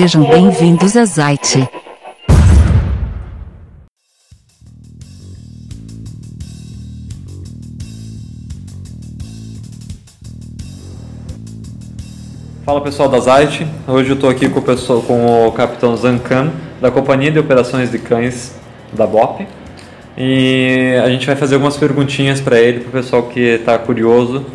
[0.00, 1.68] Sejam bem-vindos a Zite.
[12.64, 16.50] Fala pessoal da Zite, hoje eu estou aqui com o, pessoal, com o capitão Zancan
[16.80, 18.58] da Companhia de Operações de Cães
[18.94, 19.46] da BOP
[20.16, 24.46] e a gente vai fazer algumas perguntinhas para ele, para o pessoal que está curioso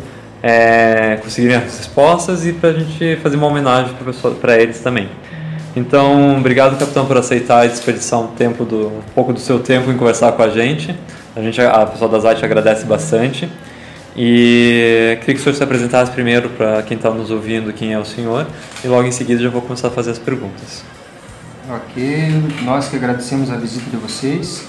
[0.42, 1.36] é, as
[1.78, 3.94] respostas e para a gente fazer uma homenagem
[4.40, 5.08] para eles também.
[5.76, 9.90] Então, obrigado capitão por aceitar e desperdiçar um tempo do um pouco do seu tempo
[9.90, 10.98] em conversar com a gente.
[11.36, 13.46] A gente, a pessoal da Zite agradece bastante.
[14.16, 17.98] E queria que o senhor se apresentasse primeiro para quem está nos ouvindo, quem é
[17.98, 18.46] o senhor,
[18.82, 20.82] e logo em seguida já vou começar a fazer as perguntas.
[21.68, 24.66] Ok, nós que agradecemos a visita de vocês.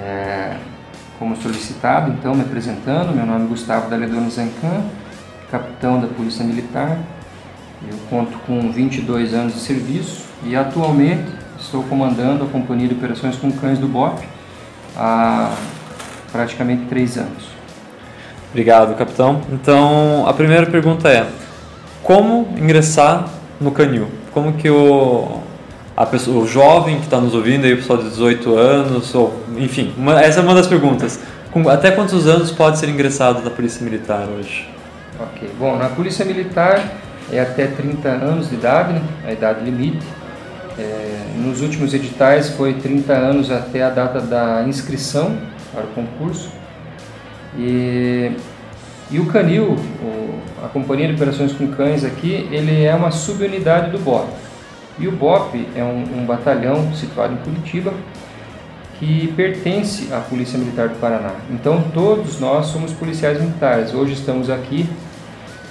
[0.00, 0.56] É,
[1.20, 4.82] como solicitado, então, me apresentando, meu nome é Gustavo Daledoni Zancan,
[5.48, 6.98] capitão da Polícia Militar.
[7.86, 13.36] Eu conto com 22 anos de serviço e atualmente estou comandando a Companhia de Operações
[13.36, 14.20] com Cães do BOP
[14.96, 15.54] há
[16.32, 17.44] praticamente três anos.
[18.50, 19.42] Obrigado, capitão.
[19.52, 21.26] Então, a primeira pergunta é:
[22.02, 23.28] como ingressar
[23.60, 24.08] no canil?
[24.32, 25.40] Como que o,
[25.96, 29.40] a pessoa, o jovem que está nos ouvindo, aí, o pessoal de 18 anos, ou,
[29.56, 31.20] enfim, uma, essa é uma das perguntas.
[31.52, 34.68] Com, até quantos anos pode ser ingressado na Polícia Militar hoje?
[35.20, 36.82] Ok, bom, na Polícia Militar
[37.32, 39.02] é até 30 anos de idade, né?
[39.26, 40.06] a idade limite.
[40.78, 45.36] É, nos últimos editais foi 30 anos até a data da inscrição
[45.72, 46.50] para o concurso.
[47.56, 48.32] E,
[49.10, 53.90] e o Canil, o, a Companhia de Operações com Cães aqui, ele é uma subunidade
[53.90, 54.28] do BOP.
[54.98, 57.92] E o BOP é um, um batalhão situado em Curitiba
[58.98, 61.32] que pertence à Polícia Militar do Paraná.
[61.50, 63.94] Então todos nós somos policiais militares.
[63.94, 64.88] Hoje estamos aqui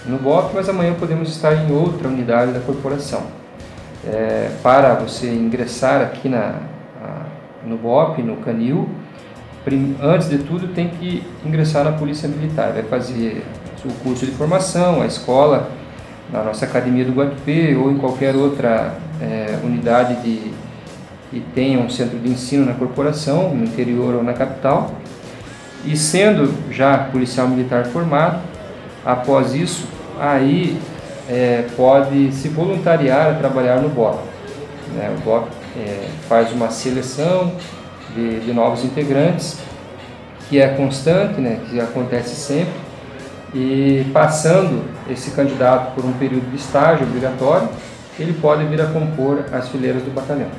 [0.08, 3.23] no BOP, mas amanhã podemos estar em outra unidade da corporação.
[4.05, 6.55] É, para você ingressar aqui na,
[7.02, 7.26] a,
[7.65, 8.89] no BOP, no Canil,
[10.02, 13.43] antes de tudo tem que ingressar na Polícia Militar, vai fazer
[13.83, 15.70] o curso de formação, a escola,
[16.31, 20.54] na nossa academia do Guatupê ou em qualquer outra é, unidade de,
[21.30, 24.92] que tenha um centro de ensino na corporação, no interior ou na capital.
[25.86, 28.42] E sendo já policial militar formado,
[29.05, 29.87] após isso,
[30.20, 30.80] aí
[31.30, 34.20] é, pode se voluntariar a trabalhar no BOP.
[34.94, 35.16] Né?
[35.17, 35.48] O BOP
[35.78, 37.54] é, faz uma seleção,
[38.16, 39.58] de, de novos integrantes,
[40.50, 42.73] que é constante, né, que acontece sempre,
[43.54, 47.70] e passando esse candidato por um período de estágio obrigatório,
[48.20, 50.49] ele pode vir a compor as fileiras do batalhão.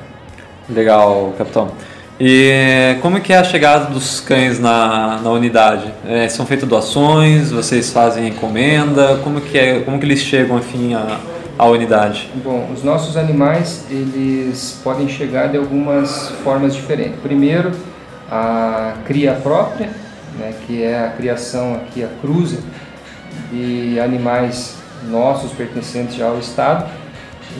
[0.69, 1.71] Legal, capitão.
[2.19, 5.93] E como que é a chegada dos cães na, na unidade?
[6.05, 7.49] É, são feitas doações?
[7.49, 9.19] Vocês fazem encomenda?
[9.23, 9.79] Como que é?
[9.79, 11.17] Como que eles chegam, enfim, a,
[11.57, 12.29] a unidade?
[12.43, 17.17] Bom, os nossos animais eles podem chegar de algumas formas diferentes.
[17.21, 17.71] Primeiro,
[18.29, 19.89] a cria própria,
[20.37, 22.59] né, que é a criação aqui, a cruza
[23.49, 24.75] de animais
[25.09, 26.89] nossos pertencentes ao Estado,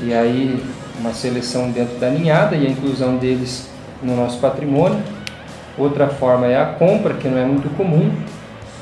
[0.04, 0.62] e aí
[1.00, 3.70] uma seleção dentro da ninhada e a inclusão deles
[4.02, 5.02] no nosso patrimônio.
[5.78, 8.12] Outra forma é a compra, que não é muito comum,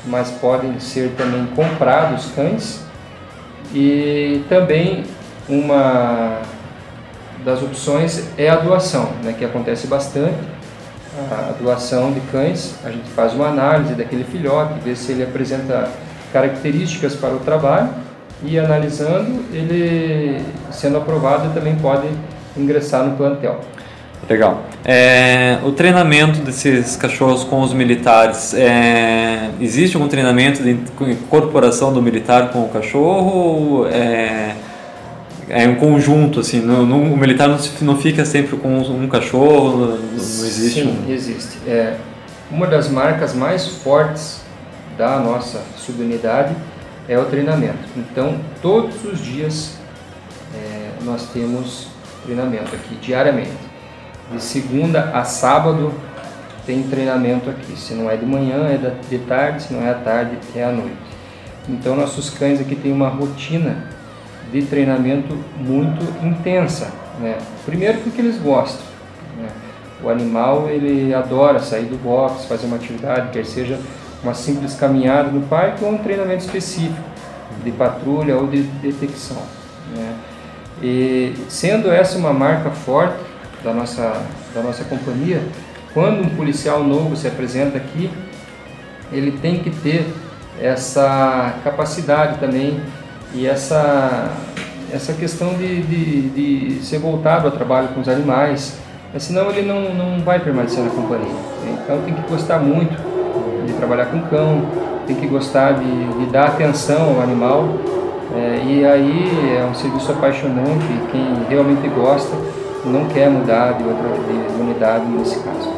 [0.06, 2.84] mas podem ser também comprados cães
[3.72, 5.04] e também
[5.48, 6.40] uma
[7.44, 10.36] das opções é a doação, né, que acontece bastante.
[11.30, 15.88] A doação de cães, a gente faz uma análise daquele filhote, vê se ele apresenta
[16.32, 17.88] características para o trabalho
[18.42, 20.40] e analisando, ele
[20.70, 22.08] sendo aprovado também pode
[22.56, 23.60] ingressar no plantel.
[24.28, 24.62] Legal.
[24.84, 30.70] É, o treinamento desses cachorros com os militares, é, existe algum treinamento de
[31.10, 33.86] incorporação do militar com o cachorro?
[33.86, 34.54] É,
[35.48, 39.98] é um conjunto, assim, no, no, o militar não, não, fica sempre com um cachorro,
[40.12, 40.82] não, existe?
[40.82, 41.10] Sim, um...
[41.10, 41.58] existe.
[41.66, 41.96] É,
[42.50, 44.42] uma das marcas mais fortes
[44.96, 46.54] da nossa subunidade
[47.08, 47.78] é o treinamento.
[47.96, 49.78] Então, todos os dias
[50.54, 51.88] é, nós temos
[52.24, 53.67] treinamento aqui, diariamente.
[54.32, 55.92] De segunda a sábado
[56.66, 57.78] tem treinamento aqui.
[57.78, 58.76] Se não é de manhã, é
[59.08, 60.96] de tarde, se não é à tarde, é à noite.
[61.68, 63.84] Então nossos cães aqui têm uma rotina
[64.52, 66.90] de treinamento muito intensa.
[67.20, 67.38] Né?
[67.64, 68.86] Primeiro porque eles gostam.
[69.38, 69.48] Né?
[70.02, 73.78] O animal ele adora sair do box, fazer uma atividade, quer seja
[74.22, 77.00] uma simples caminhada no parque ou um treinamento específico
[77.64, 79.42] de patrulha ou de detecção.
[79.96, 80.14] Né?
[80.82, 83.27] E sendo essa uma marca forte,
[83.62, 84.22] da nossa,
[84.54, 85.42] da nossa companhia,
[85.92, 88.10] quando um policial novo se apresenta aqui,
[89.12, 90.06] ele tem que ter
[90.60, 92.80] essa capacidade também
[93.32, 94.30] e essa
[94.92, 98.78] essa questão de, de, de ser voltado ao trabalho com os animais,
[99.18, 101.34] senão ele não, não vai permanecer na companhia.
[101.66, 102.96] Então tem que gostar muito
[103.66, 104.62] de trabalhar com cão,
[105.06, 107.68] tem que gostar de, de dar atenção ao animal.
[108.34, 112.34] É, e aí é um serviço apaixonante, quem realmente gosta
[112.84, 115.72] não quer mudar de, outra, de, de unidade nesse caso.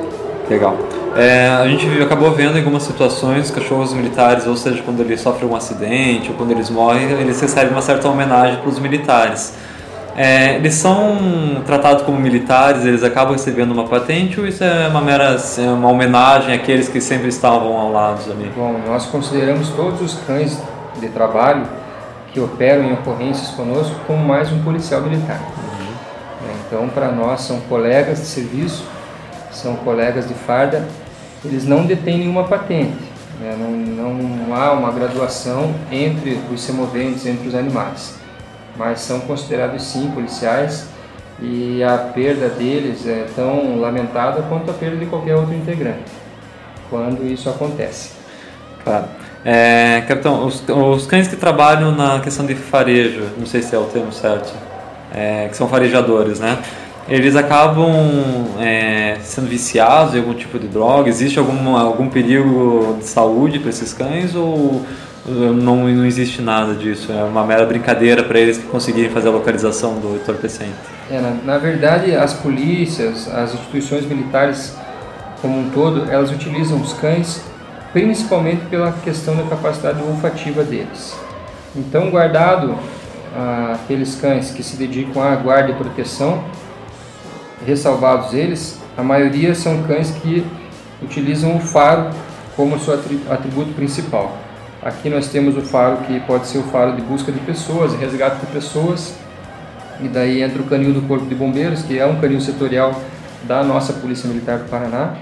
[0.48, 0.76] Legal.
[1.16, 5.48] É, a gente acabou vendo em algumas situações cachorros militares, ou seja, quando eles sofrem
[5.48, 9.54] um acidente ou quando eles morrem, eles recebem uma certa homenagem para os militares.
[10.16, 15.00] É, eles são tratados como militares, eles acabam recebendo uma patente ou isso é uma
[15.00, 18.52] mera assim, uma homenagem àqueles que sempre estavam ao lado ali?
[18.54, 20.60] Bom, nós consideramos todos os cães
[21.00, 21.62] de trabalho
[22.32, 25.40] que operam em ocorrências conosco como mais um policial militar.
[26.70, 28.84] Então, para nós, são colegas de serviço
[29.52, 30.86] são colegas de farda,
[31.44, 33.10] eles não detêm nenhuma patente.
[33.40, 33.56] Né?
[33.58, 38.18] Não, não há uma graduação entre os semoventes, entre os animais.
[38.76, 40.86] Mas são considerados sim policiais
[41.40, 46.10] e a perda deles é tão lamentada quanto a perda de qualquer outro integrante,
[46.88, 48.12] quando isso acontece.
[48.84, 49.06] Claro.
[49.42, 53.78] É, capitão, os, os, cães que trabalham na questão de farejo, não sei se é
[53.78, 54.52] o termo certo,
[55.12, 56.58] é, que são farejadores, né?
[57.10, 57.90] eles acabam
[58.60, 61.08] é, sendo viciados em algum tipo de droga?
[61.08, 64.86] Existe algum, algum perigo de saúde para esses cães ou
[65.26, 67.10] não, não existe nada disso?
[67.12, 70.72] É uma mera brincadeira para eles conseguirem fazer a localização do entorpecente?
[71.10, 74.76] É, na, na verdade, as polícias, as instituições militares
[75.42, 77.42] como um todo, elas utilizam os cães
[77.92, 81.16] principalmente pela questão da capacidade olfativa deles.
[81.74, 82.78] Então, guardado
[83.74, 86.42] aqueles cães que se dedicam à guarda e proteção,
[87.66, 90.44] ressalvados eles, a maioria são cães que
[91.02, 92.10] utilizam o faro
[92.56, 94.36] como seu atributo principal.
[94.82, 98.40] Aqui nós temos o faro que pode ser o faro de busca de pessoas, resgate
[98.40, 99.14] de pessoas,
[100.02, 102.98] e daí entra o canil do Corpo de Bombeiros, que é um canil setorial
[103.42, 105.14] da nossa Polícia Militar do Paraná.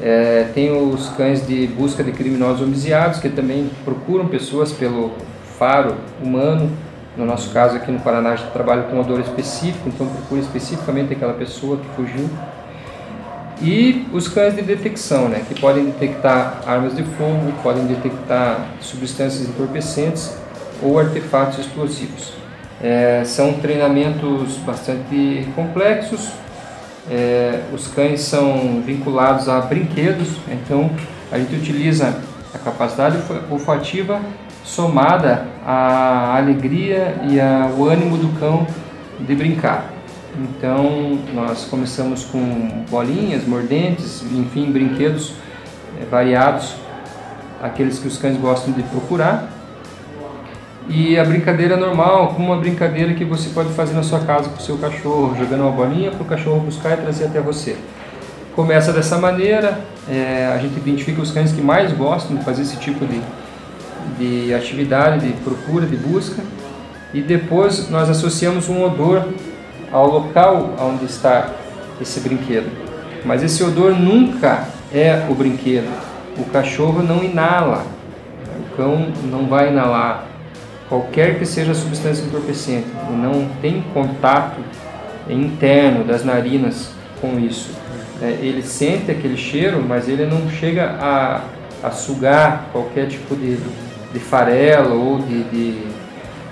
[0.00, 5.12] É, tem os cães de busca de criminosos homicidados, que também procuram pessoas pelo
[5.58, 6.70] faro humano,
[7.18, 11.12] no nosso caso aqui no Paraná, a gente trabalha com odor específico, então procura especificamente
[11.12, 12.30] aquela pessoa que fugiu.
[13.60, 19.48] E os cães de detecção, né, que podem detectar armas de fogo, podem detectar substâncias
[19.48, 20.32] entorpecentes
[20.80, 22.34] ou artefatos explosivos.
[22.80, 26.30] É, são treinamentos bastante complexos.
[27.10, 30.88] É, os cães são vinculados a brinquedos, então
[31.32, 32.14] a gente utiliza
[32.54, 33.18] a capacidade
[33.50, 34.20] olfativa
[34.68, 38.66] somada à alegria e ao ânimo do cão
[39.18, 39.90] de brincar.
[40.38, 45.32] Então, nós começamos com bolinhas, mordentes, enfim, brinquedos
[46.00, 46.74] é, variados,
[47.62, 49.50] aqueles que os cães gostam de procurar.
[50.86, 54.58] E a brincadeira normal, como uma brincadeira que você pode fazer na sua casa com
[54.58, 57.76] o seu cachorro, jogando uma bolinha para o cachorro buscar e trazer até você.
[58.54, 62.76] Começa dessa maneira, é, a gente identifica os cães que mais gostam de fazer esse
[62.76, 63.20] tipo de,
[64.18, 66.42] de atividade, de procura, de busca,
[67.14, 69.28] e depois nós associamos um odor
[69.90, 71.52] ao local onde está
[72.00, 72.70] esse brinquedo.
[73.24, 75.88] Mas esse odor nunca é o brinquedo.
[76.36, 77.84] O cachorro não inala,
[78.60, 80.26] o cão não vai inalar
[80.88, 84.60] qualquer que seja a substância entorpecente, não tem contato
[85.28, 87.70] interno das narinas com isso.
[88.22, 91.42] É, ele sente aquele cheiro, mas ele não chega a,
[91.82, 93.58] a sugar qualquer tipo de,
[94.12, 95.82] de farelo ou de, de,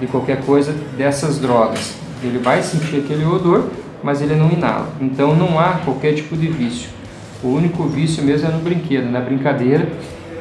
[0.00, 1.94] de qualquer coisa dessas drogas.
[2.22, 3.68] Ele vai sentir aquele odor,
[4.02, 4.88] mas ele não inala.
[5.00, 6.90] Então não há qualquer tipo de vício.
[7.42, 9.88] O único vício mesmo é no brinquedo, na brincadeira,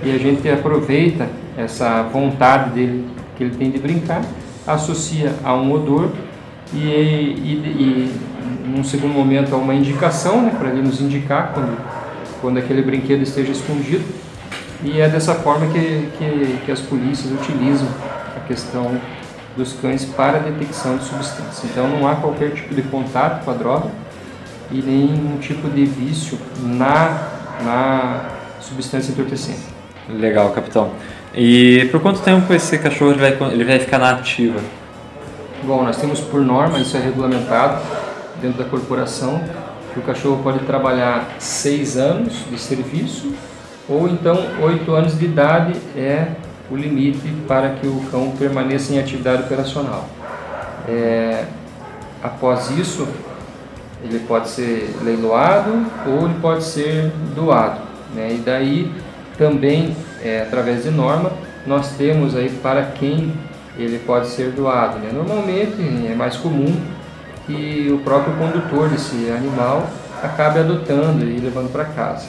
[0.04, 3.06] e a gente aproveita essa vontade dele
[3.36, 4.24] que ele tem de brincar,
[4.66, 6.10] associa a um odor
[6.74, 8.16] e, e, e
[8.66, 11.78] num segundo momento a uma indicação, né, para ele nos indicar quando,
[12.42, 14.04] quando aquele brinquedo esteja escondido
[14.84, 17.88] e é dessa forma que, que, que as polícias utilizam
[18.36, 19.00] a questão
[19.56, 21.64] dos cães para a detecção de substâncias.
[21.64, 23.90] Então não há qualquer tipo de contato com a droga
[24.72, 27.30] e nenhum tipo de vício na,
[27.64, 28.26] na
[28.60, 29.62] substância entorpecente.
[30.10, 30.92] Legal, capitão.
[31.34, 34.60] E por quanto tempo esse cachorro ele vai, ele vai ficar na ativa?
[35.64, 37.82] Bom, nós temos por norma, isso é regulamentado
[38.42, 39.42] dentro da corporação,
[39.94, 43.34] que o cachorro pode trabalhar seis anos de serviço
[43.88, 46.28] ou então 8 anos de idade é
[46.70, 50.06] o limite para que o cão permaneça em atividade operacional.
[50.88, 51.46] É,
[52.24, 53.08] após isso,
[54.04, 57.82] ele pode ser leiloado ou ele pode ser doado.
[58.14, 58.36] Né?
[58.36, 58.92] E daí
[59.38, 61.32] também, é, através de norma,
[61.66, 63.34] nós temos aí para quem
[63.78, 65.00] ele pode ser doado.
[65.00, 65.10] Né?
[65.14, 65.76] Normalmente
[66.10, 66.76] é mais comum
[67.46, 69.88] que o próprio condutor desse animal
[70.24, 72.26] acabe adotando e levando para casa.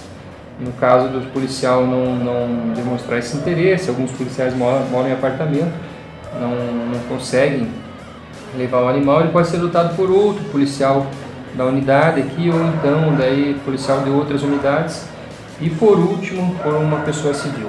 [0.58, 5.72] No caso do policial não, não demonstrar esse interesse, alguns policiais moram, moram em apartamento,
[6.40, 6.50] não,
[6.92, 7.68] não conseguem
[8.56, 11.06] levar o animal, ele pode ser adotado por outro policial
[11.54, 15.04] da unidade aqui ou então daí policial de outras unidades
[15.60, 17.68] e por último por uma pessoa civil.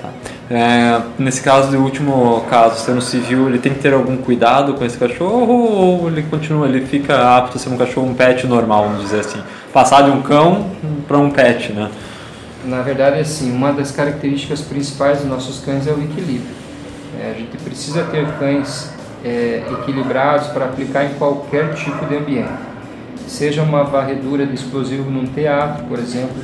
[0.00, 0.08] Tá.
[0.50, 4.84] É, nesse caso do último caso, sendo civil, ele tem que ter algum cuidado com
[4.84, 8.84] esse cachorro ou ele continua, ele fica apto a ser um cachorro, um pet normal,
[8.84, 9.40] vamos dizer assim,
[9.72, 10.66] passar de um cão
[11.08, 11.90] para um pet, né?
[12.64, 16.54] Na verdade, assim, uma das características principais dos nossos cães é o equilíbrio.
[17.20, 18.90] É, a gente precisa ter cães
[19.22, 22.52] é, equilibrados para aplicar em qualquer tipo de ambiente.
[23.28, 26.34] Seja uma varredura de explosivo num teatro, por exemplo,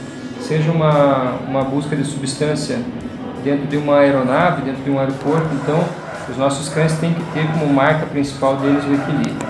[0.43, 2.79] seja uma, uma busca de substância
[3.43, 5.49] dentro de uma aeronave, dentro de um aeroporto.
[5.55, 5.83] Então,
[6.29, 9.49] os nossos cães têm que ter como marca principal deles o equilíbrio.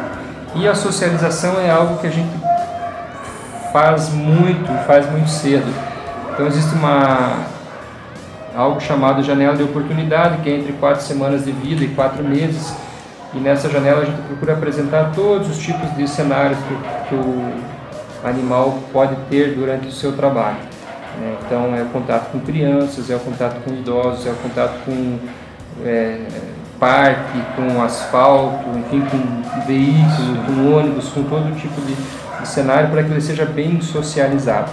[0.54, 2.30] E a socialização é algo que a gente
[3.72, 5.89] faz muito, faz muito cedo
[6.40, 7.44] então existe uma
[8.56, 12.74] algo chamado janela de oportunidade, que é entre quatro semanas de vida e quatro meses.
[13.34, 17.52] E nessa janela a gente procura apresentar todos os tipos de cenários que, que o
[18.24, 20.56] animal pode ter durante o seu trabalho.
[21.20, 21.36] Né?
[21.44, 25.18] Então é o contato com crianças, é o contato com idosos, é o contato com
[25.84, 26.26] é,
[26.78, 31.94] parque, com asfalto, enfim, com veículo, com ônibus, com todo tipo de,
[32.40, 34.70] de cenário para que ele seja bem socializado.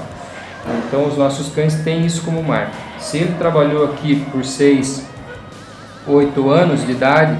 [0.87, 2.71] Então os nossos cães têm isso como marca.
[2.99, 5.05] Se ele trabalhou aqui por 6,
[6.07, 7.37] 8 anos de idade,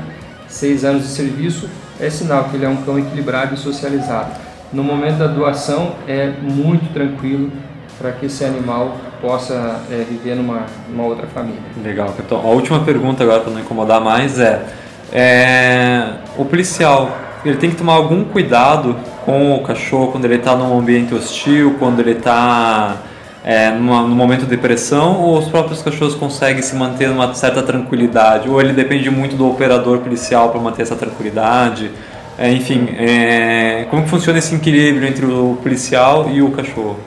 [0.47, 1.69] 6 anos de serviço,
[1.99, 4.31] é sinal que ele é um cão equilibrado e socializado.
[4.71, 7.51] No momento da doação é muito tranquilo
[7.97, 11.61] para que esse animal possa é, viver numa, numa outra família.
[11.83, 14.63] Legal, então a última pergunta agora para não incomodar mais é,
[15.11, 20.55] é o policial ele tem que tomar algum cuidado com o cachorro quando ele está
[20.55, 22.97] num ambiente hostil, quando ele está
[23.43, 27.63] é, numa, no momento de pressão ou os próprios cachorros conseguem se manter numa certa
[27.63, 28.49] tranquilidade?
[28.49, 31.91] Ou ele depende muito do operador policial para manter essa tranquilidade?
[32.37, 36.99] É, enfim, é, como que funciona esse equilíbrio entre o policial e o cachorro?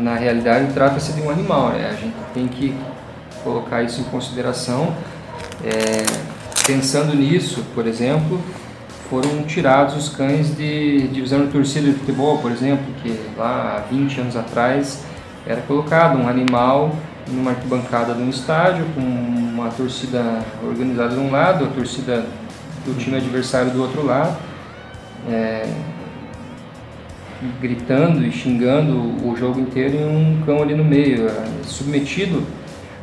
[0.00, 1.90] Na realidade, trata-se de um animal, né?
[1.90, 2.74] A gente tem que
[3.42, 4.94] colocar isso em consideração.
[5.64, 6.04] É,
[6.66, 8.40] pensando nisso, por exemplo,
[9.08, 13.90] foram tirados os cães de divisão de torcida de futebol, por exemplo, que lá há
[13.90, 15.04] 20 anos atrás
[15.46, 16.94] era colocado um animal
[17.28, 22.24] numa arquibancada de um estádio com uma torcida organizada de um lado, a torcida
[22.84, 24.36] do time adversário do outro lado,
[25.28, 25.66] é,
[27.60, 28.96] gritando e xingando
[29.26, 32.42] o jogo inteiro e um cão ali no meio, é, submetido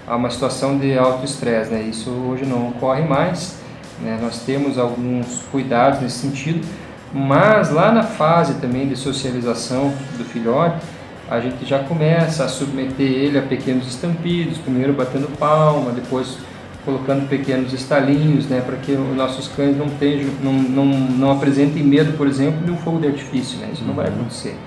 [0.07, 1.71] a uma situação de alto estresse.
[1.71, 1.83] Né?
[1.83, 3.60] Isso hoje não ocorre mais,
[4.01, 4.17] né?
[4.21, 6.65] nós temos alguns cuidados nesse sentido,
[7.13, 10.81] mas lá na fase também de socialização do filhote,
[11.29, 16.37] a gente já começa a submeter ele a pequenos estampidos, primeiro batendo palma, depois
[16.83, 21.83] colocando pequenos estalinhos, né, para que os nossos cães não, tenham, não, não, não apresentem
[21.83, 24.15] medo, por exemplo, de um fogo de artifício, né, isso não vai uhum.
[24.15, 24.57] acontecer,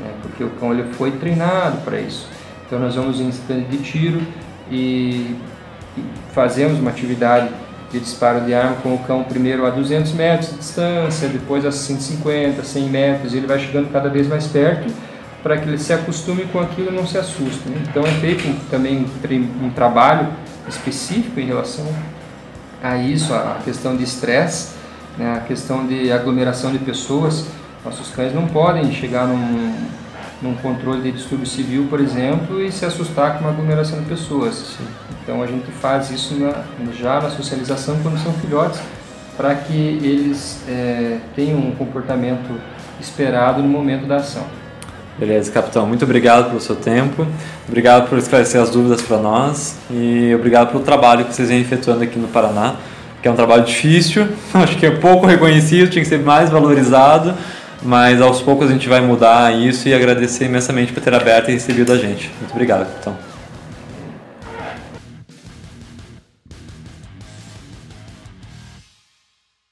[0.00, 2.28] né, porque o cão ele foi treinado para isso.
[2.66, 4.22] Então nós vamos em instante de tiro
[4.70, 5.36] e
[6.32, 7.48] fazemos uma atividade
[7.90, 11.72] de disparo de arma com o cão primeiro a 200 metros de distância, depois a
[11.72, 14.92] 150, 100 metros, e ele vai chegando cada vez mais perto
[15.42, 17.68] para que ele se acostume com aquilo e não se assuste.
[17.68, 17.82] Né?
[17.88, 19.06] Então é feito também
[19.62, 20.28] um trabalho
[20.68, 21.86] específico em relação
[22.82, 24.74] a isso, a questão de estresse,
[25.16, 25.36] né?
[25.36, 27.46] a questão de aglomeração de pessoas.
[27.84, 29.74] Nossos cães não podem chegar num,
[30.40, 34.54] num controle de distúrbio civil, por exemplo, e se assustar com uma aglomeração de pessoas.
[34.54, 34.84] Sim.
[35.22, 38.80] Então a gente faz isso na, já na socialização quando são filhotes,
[39.36, 42.60] para que eles é, tenham um comportamento
[43.00, 44.44] esperado no momento da ação.
[45.18, 45.84] Beleza, capitão.
[45.84, 47.26] Muito obrigado pelo seu tempo.
[47.66, 52.04] Obrigado por esclarecer as dúvidas para nós e obrigado pelo trabalho que vocês vêm efetuando
[52.04, 52.76] aqui no Paraná,
[53.20, 57.34] que é um trabalho difícil, acho que é pouco reconhecido, tinha que ser mais valorizado,
[57.82, 61.52] mas aos poucos a gente vai mudar isso e agradecer imensamente por ter aberto e
[61.52, 62.30] recebido a gente.
[62.40, 63.37] Muito obrigado, capitão.